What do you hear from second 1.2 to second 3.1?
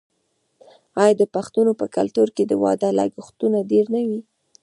پښتنو په کلتور کې د واده